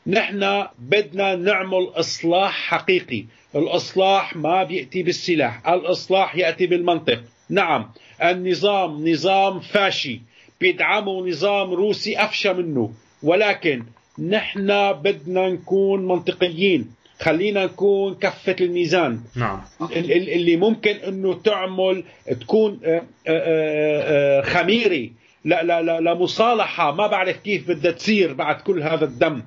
نحن 0.07 0.67
بدنا 0.79 1.35
نعمل 1.37 1.89
إصلاح 1.95 2.53
حقيقي. 2.53 3.25
الإصلاح 3.55 4.37
ما 4.37 4.63
بيأتي 4.65 5.03
بالسلاح 5.03 5.69
الإصلاح 5.69 6.37
يأتي 6.37 6.67
بالمنطق. 6.67 7.21
نعم 7.51 7.91
النظام 8.25 9.09
نظام 9.09 9.61
فاشي. 9.61 10.21
بيدعمه 10.61 11.29
نظام 11.29 11.71
روسي 11.73 12.19
أفشى 12.19 12.53
منه. 12.53 12.93
ولكن 13.23 13.83
نحن 14.29 14.93
بدنا 14.93 15.49
نكون 15.49 16.07
منطقيين. 16.09 16.91
خلينا 17.21 17.65
نكون 17.65 18.15
كفة 18.15 18.57
الميزان. 18.61 19.21
نعم. 19.37 19.61
ال- 19.83 20.13
ال- 20.13 20.31
اللي 20.31 20.57
ممكن 20.57 20.91
إنه 20.91 21.35
تعمل 21.35 22.05
تكون 22.41 22.81
آه، 22.85 22.97
آه، 22.99 23.03
آه، 23.29 24.41
خميره 24.41 25.11
لا 25.45 25.63
لا 25.63 25.83
لا 25.83 26.01
لمصالحه 26.01 26.93
ما 26.93 27.07
بعرف 27.07 27.37
كيف 27.37 27.69
بدها 27.69 27.91
تصير 27.93 28.33
بعد 28.33 28.57
كل 28.61 28.83
هذا 28.83 29.05
الدم. 29.05 29.43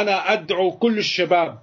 أنا 0.00 0.32
أدعو 0.32 0.70
كل 0.72 0.98
الشباب 0.98 1.58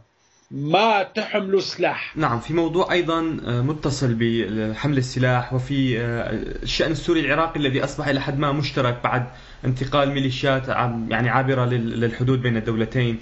ما 0.51 1.03
تحملوا 1.03 1.59
سلاح. 1.59 2.17
نعم 2.17 2.39
في 2.39 2.53
موضوع 2.53 2.91
أيضا 2.91 3.37
آه، 3.47 3.61
متصل 3.61 4.13
بحمل 4.19 4.97
السلاح 4.97 5.53
وفي 5.53 5.99
آه، 5.99 6.29
الشأن 6.63 6.91
السوري 6.91 7.19
العراقي 7.19 7.59
الذي 7.59 7.83
أصبح 7.83 8.07
إلى 8.07 8.21
حد 8.21 8.39
ما 8.39 8.51
مشترك 8.51 8.99
بعد 9.03 9.25
انتقال 9.65 10.11
ميليشيات 10.11 10.67
يعني 11.09 11.29
عابرة 11.29 11.65
لل- 11.65 11.99
للحدود 11.99 12.41
بين 12.41 12.57
الدولتين. 12.57 13.19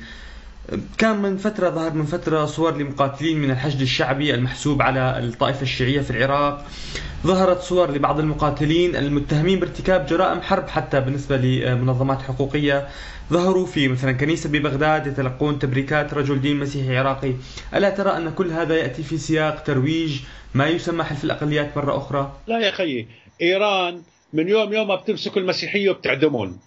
كان 0.97 1.17
من 1.17 1.37
فترة 1.37 1.69
ظهر 1.69 1.93
من 1.93 2.05
فترة 2.05 2.45
صور 2.45 2.77
لمقاتلين 2.77 3.37
من 3.37 3.51
الحشد 3.51 3.81
الشعبي 3.81 4.33
المحسوب 4.33 4.81
على 4.81 5.19
الطائفة 5.19 5.61
الشيعية 5.61 6.01
في 6.01 6.11
العراق. 6.11 6.65
ظهرت 7.23 7.61
صور 7.61 7.91
لبعض 7.91 8.19
المقاتلين 8.19 8.95
المتهمين 8.95 9.59
بارتكاب 9.59 10.05
جرائم 10.05 10.41
حرب 10.41 10.67
حتى 10.67 10.99
بالنسبة 10.99 11.37
لمنظمات 11.37 12.21
حقوقية. 12.21 12.87
ظهروا 13.31 13.65
في 13.65 13.87
مثلا 13.87 14.11
كنيسة 14.11 14.49
ببغداد 14.49 15.07
يتلقون 15.07 15.59
تبريكات 15.59 16.13
رجل 16.13 16.41
دين 16.41 16.59
مسيحي 16.59 16.97
عراقي. 16.97 17.33
ألا 17.73 17.89
ترى 17.89 18.17
أن 18.17 18.31
كل 18.31 18.51
هذا 18.51 18.75
يأتي 18.75 19.03
في 19.03 19.17
سياق 19.17 19.63
ترويج 19.63 20.19
ما 20.53 20.67
يسمى 20.67 21.03
حلف 21.03 21.23
الأقليات 21.23 21.77
مرة 21.77 21.97
أخرى؟ 21.97 22.33
لا 22.47 22.59
يا 22.59 22.71
خيي 22.71 23.07
إيران 23.41 24.01
من 24.33 24.47
يوم 24.47 24.73
يوم 24.73 24.87
ما 24.87 24.95
بتمسك 24.95 25.37
المسيحية 25.37 25.89
وبتعدمهم. 25.89 26.57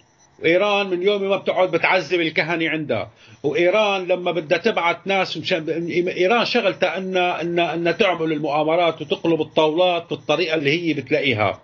إيران 0.45 0.89
من 0.89 1.01
يوم 1.01 1.29
ما 1.29 1.37
بتقعد 1.37 1.71
بتعذب 1.71 2.21
الكهنة 2.21 2.69
عندها. 2.69 3.11
وإيران 3.43 4.07
لما 4.07 4.31
بدها 4.31 4.57
تبعت 4.57 5.07
ناس 5.07 5.37
مشان 5.37 5.87
إيران 6.07 6.45
شغلتها 6.45 6.97
ان 6.97 7.17
ان 7.17 7.59
ان 7.59 7.97
تعمل 7.97 8.31
المؤامرات 8.31 9.01
وتقلب 9.01 9.41
الطاولات 9.41 10.09
بالطريقة 10.09 10.55
اللي 10.55 10.89
هي 10.89 10.93
بتلاقيها. 10.93 11.61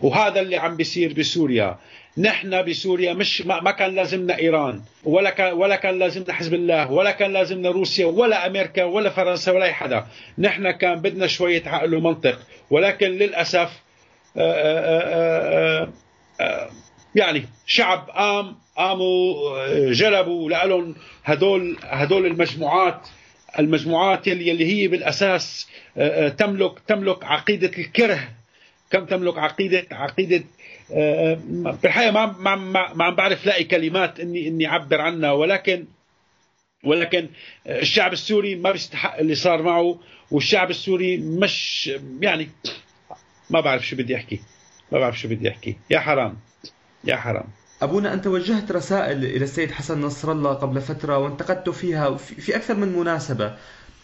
وهذا 0.00 0.40
اللي 0.40 0.56
عم 0.56 0.76
بيصير 0.76 1.12
بسوريا. 1.12 1.78
نحن 2.18 2.62
بسوريا 2.62 3.12
مش 3.12 3.42
ما, 3.46 3.70
كان 3.70 3.94
لازمنا 3.94 4.38
إيران. 4.38 4.82
ولا 5.04 5.30
كان 5.30 5.52
ولا 5.52 5.76
كان 5.76 5.98
لازمنا 5.98 6.32
حزب 6.32 6.54
الله. 6.54 6.92
ولا 6.92 7.10
كان 7.10 7.32
لازمنا 7.32 7.70
روسيا. 7.70 8.06
ولا 8.06 8.46
أمريكا. 8.46 8.84
ولا 8.84 9.10
فرنسا. 9.10 9.52
ولا 9.52 9.64
أي 9.64 9.72
حدا. 9.72 10.06
نحن 10.38 10.70
كان 10.70 10.94
بدنا 11.00 11.26
شوية 11.26 11.62
عقل 11.66 11.94
ومنطق. 11.94 12.38
ولكن 12.70 13.06
للأسف 13.06 13.70
آه، 14.36 14.52
آه، 14.52 15.88
آه، 16.40 16.68
يعني 17.16 17.44
شعب 17.66 18.10
قام 18.10 18.56
قاموا 18.76 19.34
آه، 19.58 19.92
جلبوا 19.92 20.50
لهم 20.50 20.94
هدول 21.24 21.76
هدول 21.82 22.26
المجموعات 22.26 23.08
المجموعات 23.58 24.26
يلي 24.26 24.48
يلي 24.48 24.66
هي 24.66 24.88
بالأساس 24.88 25.68
آه، 25.96 26.26
آه، 26.26 26.28
تملك 26.28 26.78
تملك 26.86 27.24
عقيدة 27.24 27.70
الكره. 27.78 28.28
كم 28.90 29.04
تملك 29.04 29.38
عقيده 29.38 29.86
عقيدة 29.90 30.44
بالحقيقة 31.82 32.10
ما 32.10 32.26
ما, 32.56 32.94
ما 32.94 33.04
عم 33.04 33.14
بعرف 33.14 33.46
لاقي 33.46 33.64
كلمات 33.64 34.20
اني 34.20 34.48
إني 34.48 34.66
أعبر 34.66 35.00
عنها. 35.00 35.32
ولكن 35.32 35.84
ولكن 36.84 37.28
الشعب 37.66 38.12
السوري 38.12 38.54
ما 38.54 38.70
بيستحق 38.72 39.18
اللي 39.18 39.34
صار 39.34 39.62
معه 39.62 39.98
والشعب 40.30 40.70
السوري 40.70 41.16
مش 41.16 41.90
يعني 42.20 42.48
ما 43.50 43.60
بعرف 43.60 43.86
شو 43.86 43.96
بدي 43.96 44.16
أحكي. 44.16 44.40
ما 44.92 44.98
بعرف 44.98 45.20
شو 45.20 45.28
بدي 45.28 45.48
أحكي. 45.48 45.76
يا 45.90 45.98
حرام. 45.98 46.45
يا 47.06 47.16
حرام. 47.16 47.44
أبونا 47.82 48.12
أنت 48.14 48.26
وجهت 48.26 48.72
رسائل 48.72 49.24
إلى 49.24 49.44
السيد 49.44 49.70
حسن 49.70 50.00
نصر 50.00 50.32
الله 50.32 50.52
قبل 50.52 50.80
فترة 50.80 51.18
وانتقدت 51.18 51.68
فيها 51.68 52.16
في 52.16 52.56
أكثر 52.56 52.74
من 52.74 52.88
مناسبة. 52.98 53.52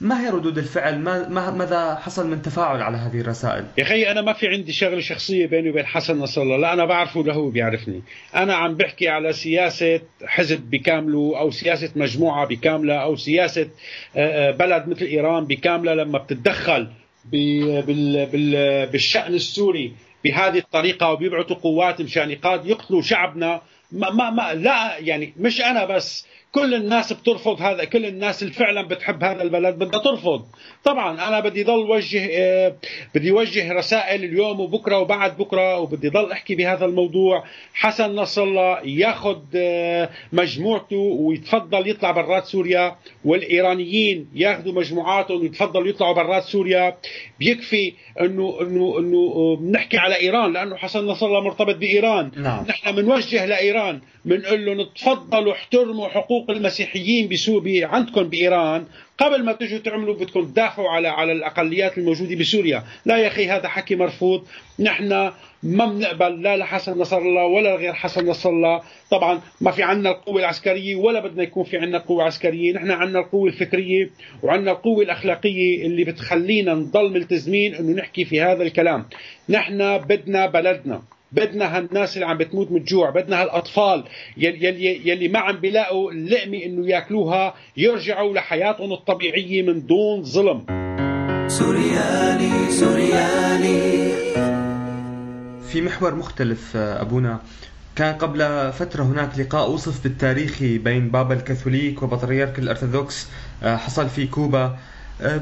ما 0.01 0.21
هي 0.27 0.31
ردود 0.31 0.59
الفعل؟ 0.59 0.99
ما 0.99 1.29
ما- 1.29 1.51
ماذا 1.51 1.95
حصل 1.95 2.31
من 2.31 2.43
تفاعل 2.43 2.83
على 2.83 2.97
هذه 2.97 3.21
الرسائل؟ 3.21 3.65
يا 3.79 3.85
خي 3.85 4.11
أنا 4.11 4.21
ما 4.23 4.33
في 4.33 4.49
عندي 4.49 4.73
شغله 4.73 5.01
شخصية 5.01 5.47
بيني 5.47 5.71
وبين 5.71 5.87
حسن 5.87 6.19
نصر 6.19 6.43
الله 6.43 6.57
لا 6.57 6.73
أنا 6.73 6.85
بعرفه 6.85 7.21
ولا 7.21 7.35
هو 7.35 7.51
بيعرفني. 7.51 8.03
أنا 8.37 8.55
عم 8.55 8.75
بحكي 8.75 9.09
على 9.09 9.33
سياسة 9.33 10.01
حزب 10.27 10.71
بكامله 10.71 11.39
أو 11.39 11.51
سياسة 11.51 11.91
مجموعة 11.97 12.47
بكاملة 12.47 12.95
أو 12.95 13.17
سياسة 13.17 13.63
آه، 14.17 14.49
آه، 14.49 14.51
بلد 14.51 14.89
مثل 14.89 15.05
إيران 15.05 15.45
بكاملة. 15.45 15.95
لما 15.95 16.19
بتتدخل 16.19 16.89
ب- 17.33 17.81
بال- 17.87 18.27
بال- 18.27 18.87
بالشأن 18.87 19.35
السوري 19.35 19.93
بهذه 20.25 20.59
الطريقة 20.59 21.11
وبيبعثوا 21.11 21.57
قوات 21.57 22.01
مشان 22.01 22.31
يقاد 22.31 22.67
يقتلوا 22.67 23.03
شعبنا. 23.03 23.61
ما, 23.93 24.11
ما, 24.11 24.31
ما 24.31 24.55
لا 24.55 24.99
يعني 24.99 25.35
مش 25.37 25.61
أنا 25.61 25.85
بس. 25.85 26.27
كل 26.53 26.75
الناس 26.75 27.13
بترفض 27.13 27.63
هذا 27.63 27.85
كل 27.85 28.07
الناس 28.07 28.43
اللي 28.43 28.55
فعلا 28.55 28.83
بتحب 28.83 29.25
هذا 29.25 29.43
البلد 29.43 29.79
بدها 29.79 30.01
ترفض. 30.01 30.45
طبعا 30.85 31.29
أنا 31.29 31.41
بدي 31.41 31.63
ضل 31.63 31.91
وجه 31.91 32.29
آه، 32.33 32.77
بدي 33.15 33.33
وجه 33.33 33.73
رسائل 33.73 34.25
اليوم 34.25 34.61
وبكرة 34.61 34.99
وبعد 34.99 35.37
بكرة 35.37 35.79
وبدي 35.79 36.09
ضل 36.09 36.33
أحكي 36.33 36.55
بهذا 36.55 36.85
الموضوع. 36.85 37.45
حسن 37.75 38.15
نصر 38.15 38.43
الله 38.43 38.79
ياخذ 38.85 39.39
آه، 39.57 40.09
مجموعته 40.33 40.97
ويتفضل 40.97 41.89
يطلع 41.89 42.11
برات 42.11 42.45
سوريا 42.45 42.97
والإيرانيين 43.25 44.29
ياخذوا 44.35 44.73
مجموعاتهم 44.73 45.41
ويتفضلوا 45.41 45.89
يطلعوا 45.89 46.15
برات 46.15 46.43
سوريا. 46.43 46.97
بيكفي 47.39 47.93
إنه 48.21 48.59
إنه 48.61 48.99
إنه 48.99 49.57
بنحكي 49.57 49.99
على 49.99 50.21
إيران 50.21 50.53
لأنه 50.53 50.77
حسن 50.77 51.07
نصر 51.07 51.27
الله 51.27 51.41
مرتبط 51.41 51.77
بإيران. 51.77 52.31
نعم. 52.37 52.65
نحن 52.69 52.93
بنوجه 52.93 53.47
لإيران 53.47 54.01
بنقول 54.25 54.67
لهم 54.67 54.83
تفضلوا 54.83 55.53
احترموا 55.53 56.09
حقوق 56.09 56.42
المسيحيين 56.51 57.29
بسوريا 57.29 57.87
عندكم 57.87 58.23
بإيران 58.23 58.85
قبل 59.19 59.45
ما 59.45 59.53
تجوا 59.53 59.79
تعملوا 59.79 60.15
بدكم 60.15 60.45
تدافعوا 60.45 60.89
على 60.89 61.09
على 61.09 61.33
الأقليات 61.33 61.99
الموجودة 61.99 62.37
بسوريا، 62.37 62.85
لا 63.07 63.17
يا 63.17 63.27
أخي 63.27 63.47
هذا 63.47 63.69
حكي 63.69 63.97
مرفوض، 63.97 64.47
نحن 64.81 65.33
ما 65.63 65.87
بنقبل 65.87 66.43
لا 66.43 66.57
لحسن 66.57 66.99
نصر 66.99 67.19
الله 67.19 67.45
ولا 67.45 67.75
غير 67.75 67.93
حسن 67.93 68.27
نصر 68.27 68.51
الله، 68.51 68.83
طبعا 69.11 69.41
ما 69.61 69.71
في 69.71 69.83
عندنا 69.83 70.11
القوة 70.11 70.41
العسكرية 70.41 70.97
ولا 70.97 71.21
بدنا 71.21 71.43
يكون 71.43 71.65
في 71.65 71.79
عندنا 71.79 71.99
قوة 71.99 72.25
عسكرية، 72.25 72.73
نحن 72.73 72.91
عندنا 72.91 73.19
القوة 73.19 73.49
الفكرية 73.49 74.11
وعندنا 74.43 74.71
القوة 74.71 75.05
الأخلاقية 75.05 75.87
اللي 75.87 76.05
بتخلينا 76.05 76.75
نضل 76.75 77.13
ملتزمين 77.13 77.75
إنه 77.75 77.93
نحكي 77.93 78.25
في 78.25 78.41
هذا 78.41 78.63
الكلام، 78.63 79.05
نحن 79.49 79.99
بدنا 79.99 80.47
بلدنا. 80.47 81.03
بدنا 81.33 81.77
هالناس 81.77 82.17
اللي 82.17 82.27
عم 82.27 82.39
بتموت 82.39 82.71
من 82.71 82.77
الجوع 82.77 83.11
بدنا 83.11 83.43
هالأطفال 83.43 84.05
يلي, 84.37 84.67
يلي, 84.67 85.09
يلي 85.09 85.29
ما 85.29 85.39
عم 85.39 85.57
بيلاقوا 85.57 86.13
اللقمه 86.13 86.65
إنه 86.65 86.89
ياكلوها 86.89 87.55
يرجعوا 87.77 88.35
لحياتهم 88.35 88.93
الطبيعية 88.93 89.63
من 89.63 89.87
دون 89.87 90.23
ظلم. 90.23 90.67
سوريالي 91.49 92.71
سوريالي. 92.71 94.13
في 95.69 95.81
محور 95.81 96.15
مختلف 96.15 96.77
أبونا. 96.77 97.41
كان 97.97 98.15
قبل 98.15 98.73
فترة 98.73 99.03
هناك 99.03 99.39
لقاء 99.39 99.71
وصف 99.71 100.03
بالتاريخي 100.03 100.79
بين 100.79 101.09
بابا 101.09 101.35
الكاثوليك 101.35 102.03
وبطريرك 102.03 102.59
الأرثوذكس 102.59 103.29
حصل 103.63 104.09
في 104.09 104.27
كوبا. 104.27 104.77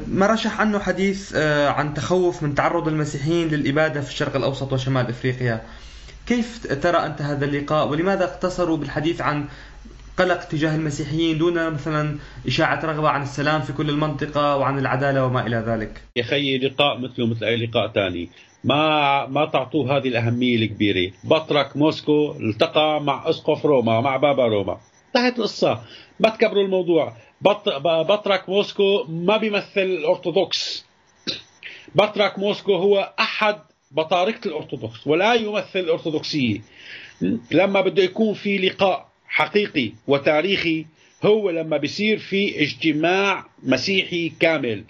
ما 0.07 0.27
رشح 0.27 0.61
عنه 0.61 0.79
حديث 0.79 1.35
عن 1.67 1.93
تخوف 1.93 2.43
من 2.43 2.55
تعرض 2.55 2.87
المسيحيين 2.87 3.47
للإبادة 3.47 4.01
في 4.01 4.09
الشرق 4.09 4.35
الأوسط 4.35 4.73
وشمال 4.73 5.09
إفريقيا. 5.09 5.61
كيف 6.27 6.67
ترى 6.83 6.97
أنت 6.97 7.21
هذا 7.21 7.45
اللقاء؟ 7.45 7.87
ولماذا 7.87 8.23
اقتصروا 8.23 8.77
بالحديث 8.77 9.21
عن 9.21 9.45
قلق 10.17 10.43
تجاه 10.43 10.75
المسيحيين 10.75 11.37
دون 11.37 11.69
مثلا 11.73 12.17
إشاعة 12.47 12.85
رغبة 12.85 13.09
عن 13.09 13.21
السلام 13.21 13.61
في 13.61 13.73
كل 13.73 13.89
المنطقة 13.89 14.57
وعن 14.57 14.79
العدالة 14.79 15.25
وما 15.25 15.47
إلى 15.47 15.63
ذلك؟ 15.67 16.01
يا 16.15 16.23
خيي 16.23 16.57
لقاء 16.57 16.97
مثله 16.97 17.27
مثل 17.27 17.45
أي 17.45 17.65
لقاء 17.65 17.91
ثاني. 17.91 18.29
ما 18.63 19.25
ما 19.27 19.45
تعطوه 19.45 19.97
هذه 19.97 20.07
الأهمية 20.07 20.55
الكبيرة. 20.55 21.11
بطرك 21.23 21.77
موسكو 21.77 22.31
التقى 22.31 23.01
مع 23.01 23.29
أسقف 23.29 23.65
روما 23.65 24.01
مع 24.01 24.17
بابا 24.17 24.47
روما. 24.47 24.77
انتهت 25.07 25.39
القصة. 25.39 25.79
ما 26.19 26.29
تكبروا 26.29 26.63
الموضوع. 26.63 27.13
بطرك 27.41 28.49
موسكو 28.49 29.03
ما 29.09 29.37
بيمثل 29.37 29.81
الأرثوذكس. 29.81 30.85
بطرك 31.95 32.39
موسكو 32.39 32.75
هو 32.75 33.13
أحد 33.19 33.59
بطاركة 33.91 34.47
الأرثوذكس 34.47 35.07
ولا 35.07 35.33
يمثل 35.33 35.79
الأرثوذكسية. 35.79 36.61
لما 37.51 37.81
بده 37.81 38.03
يكون 38.03 38.33
في 38.33 38.57
لقاء 38.57 39.07
حقيقي 39.27 39.91
وتاريخي 40.07 40.85
هو 41.23 41.49
لما 41.49 41.77
بيصير 41.77 42.17
في 42.17 42.61
اجتماع 42.61 43.45
مسيحي 43.63 44.31
كامل. 44.39 44.83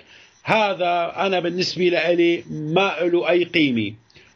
هذا 0.44 1.14
أنا 1.18 1.40
بالنسبة 1.40 1.84
لي 1.84 2.44
ما 2.50 2.96
له 3.02 3.30
أي 3.30 3.44
قيمة. 3.44 3.94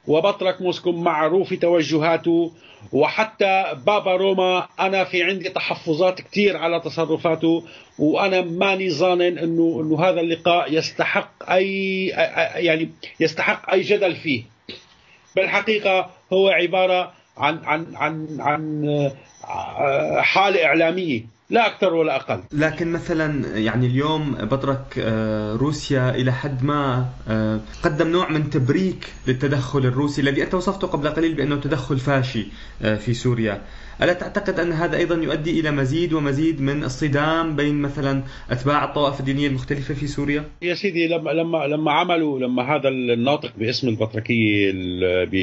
وبطرك 0.07 0.61
موسكو 0.61 0.91
معروف 0.91 1.53
توجهاته 1.53 2.51
وحتى 2.91 3.77
بابا 3.85 4.15
روما 4.15 4.67
أنا 4.79 5.03
في 5.03 5.23
عندي 5.23 5.49
تحفظات 5.49 6.21
كثير 6.21 6.57
على 6.57 6.79
تصرفاته 6.79 7.63
وأنا 7.99 8.41
ماني 8.41 8.89
ظانن 8.89 9.37
أنه, 9.37 9.81
إنه 9.81 10.03
هذا 10.03 10.21
اللقاء 10.21 10.73
يستحق 10.73 11.51
أي 11.51 12.07
يعني 12.55 12.89
يستحق 13.19 13.71
أي 13.71 13.81
جدل 13.81 14.15
فيه. 14.15 14.43
بالحقيقة 15.35 16.09
هو 16.33 16.49
عبارة 16.49 17.13
عن 17.37 17.59
عن 17.65 17.95
عن 17.95 18.37
عن 18.39 18.87
آه، 19.47 20.21
حالة 20.21 20.65
إعلامية. 20.65 21.34
لا 21.49 21.67
أكثر 21.67 21.93
ولا 21.93 22.15
أقل 22.15 22.39
لكن 22.51 22.91
مثلا 22.91 23.57
يعني 23.57 23.85
اليوم 23.85 24.31
بطرك 24.31 24.99
آه، 24.99 25.55
روسيا 25.55 26.09
إلى 26.09 26.31
حد 26.31 26.63
ما 26.63 27.05
آه، 27.29 27.59
قدم 27.83 28.07
نوع 28.07 28.29
من 28.29 28.49
تبريك 28.49 29.13
للتدخل 29.27 29.79
الروسي 29.79 30.21
الذي 30.21 30.43
أنت 30.43 30.53
وصفته 30.53 30.87
قبل 30.87 31.09
قليل 31.09 31.33
بأنه 31.33 31.55
تدخل 31.55 31.99
فاشي 31.99 32.45
في 32.81 33.13
سوريا 33.13 33.61
ألا 34.01 34.13
تعتقد 34.13 34.59
أن 34.59 34.71
هذا 34.71 34.97
أيضا 34.97 35.15
يؤدي 35.15 35.59
إلى 35.59 35.71
مزيد 35.71 36.13
ومزيد 36.13 36.61
من 36.61 36.83
الصدام 36.83 37.55
بين 37.55 37.81
مثلا 37.81 38.23
أتباع 38.49 38.83
الطوائف 38.83 39.19
الدينية 39.19 39.47
المختلفة 39.47 39.93
في 39.93 40.07
سوريا؟ 40.07 40.43
يا 40.61 40.73
سيدي 40.73 41.07
لما 41.07 41.29
لما 41.31 41.57
لما 41.57 41.91
عملوا 41.91 42.39
لما 42.39 42.75
هذا 42.75 42.89
الناطق 42.89 43.51
باسم 43.57 43.87
البطركية 43.87 44.71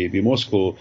بموسكو 0.08 0.74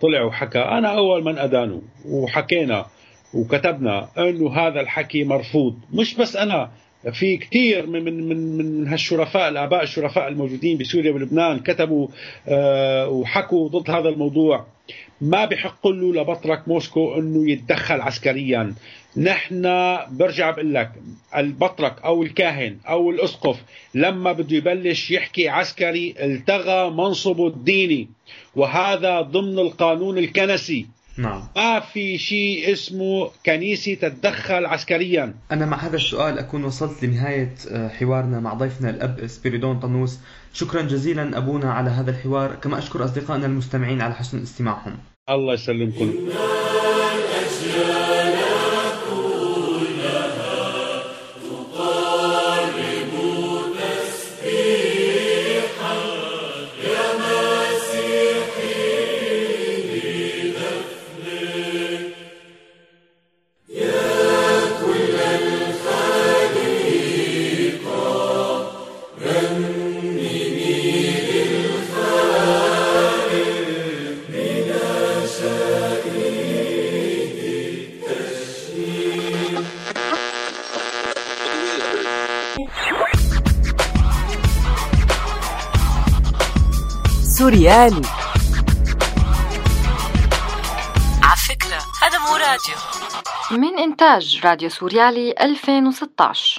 طلع 0.00 0.22
وحكى 0.22 0.58
أنا 0.58 0.88
أول 0.88 1.24
من 1.24 1.38
أدانه 1.38 1.82
وحكينا 2.04 2.86
وكتبنا 3.34 4.08
انه 4.18 4.52
هذا 4.54 4.80
الحكي 4.80 5.24
مرفوض. 5.24 5.78
مش 5.92 6.14
بس 6.14 6.36
أنا 6.36 6.70
في 7.12 7.36
كثير 7.36 7.86
من 7.86 8.04
من 8.04 8.28
من 8.28 8.56
من 8.56 8.88
هالشرفاء 8.88 9.48
الآباء 9.48 9.82
الشرفاء 9.82 10.28
الموجودين 10.28 10.78
بسوريا 10.78 11.12
ولبنان 11.12 11.58
كتبوا 11.60 12.08
آه 12.48 13.08
وحكوا 13.08 13.68
ضد 13.68 13.90
هذا 13.90 14.08
الموضوع. 14.08 14.66
ما 15.20 15.44
بحق 15.44 15.86
له 15.88 16.14
لبطرك 16.22 16.68
موسكو 16.68 17.14
إنه 17.14 17.50
يتدخل 17.50 18.00
عسكريا. 18.00 18.74
نحن 19.16 19.62
برجع 20.10 20.50
بقول 20.50 20.74
لك 20.74 20.90
البطرك 21.36 22.02
أو 22.04 22.22
الكاهن 22.22 22.76
أو 22.88 23.10
الأسقف 23.10 23.62
لما 23.94 24.32
بده 24.32 24.56
يبلش 24.56 25.10
يحكي 25.10 25.48
عسكري 25.48 26.14
التغى 26.20 26.90
منصبه 26.90 27.46
الديني. 27.46 28.08
وهذا 28.56 29.20
ضمن 29.20 29.58
القانون 29.58 30.18
الكنسي. 30.18 30.86
نعم. 31.18 31.42
ما 31.56 31.80
في 31.80 32.18
شيء 32.18 32.72
اسمه 32.72 33.30
كنيسة 33.46 33.94
تتدخل 33.94 34.66
عسكريا. 34.66 35.34
أنا 35.52 35.66
مع 35.66 35.76
هذا 35.76 35.96
السؤال 35.96 36.38
أكون 36.38 36.64
وصلت 36.64 37.04
لنهاية 37.04 37.54
آه، 37.70 37.88
حوارنا 37.88 38.40
مع 38.40 38.54
ضيفنا 38.54 38.90
الأب 38.90 39.26
سبيريدون 39.26 39.80
طنوس. 39.80 40.18
شكرا 40.52 40.82
جزيلا 40.82 41.38
أبونا 41.38 41.72
على 41.72 41.90
هذا 41.90 42.10
الحوار. 42.10 42.54
كما 42.54 42.78
أشكر 42.78 43.04
أصدقائنا 43.04 43.46
المستمعين 43.46 44.00
على 44.00 44.14
حسن 44.14 44.42
استماعهم. 44.42 44.98
الله 45.30 45.54
يسلمكم. 45.54 46.14
سوريالي 87.68 88.02
عفكرة 91.22 91.78
هذا 92.02 92.18
مو 92.18 92.36
راديو. 92.36 92.74
من 93.50 93.78
إنتاج 93.78 94.40
راديو 94.44 94.68
سوريالي 94.68 95.34
2016 95.40 96.57